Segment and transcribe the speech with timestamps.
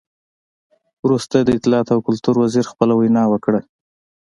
[1.05, 3.61] وروسته د اطلاعاتو او کلتور وزیر خپله وینا وکړه.